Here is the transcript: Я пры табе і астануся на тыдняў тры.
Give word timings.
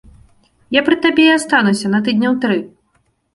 Я 0.75 0.81
пры 0.87 0.95
табе 1.03 1.25
і 1.27 1.33
астануся 1.35 1.93
на 1.97 2.01
тыдняў 2.09 2.33
тры. 2.47 2.59